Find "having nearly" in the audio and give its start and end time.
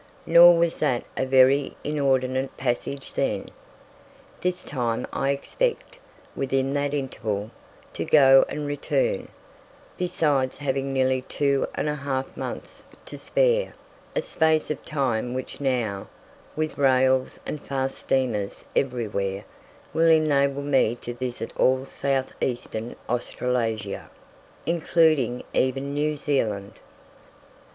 10.57-11.21